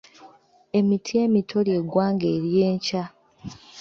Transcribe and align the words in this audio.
Emiti 0.77 1.13
emito 1.23 1.57
ly’eggwanga 1.67 2.25
ery'enkya. 2.35 3.03